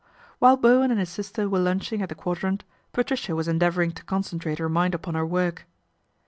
[0.39, 4.23] While Bowen and his sister were lunching at the Quadrant, Patricia was endeavouring to con
[4.23, 5.67] centrate her mind upon her work.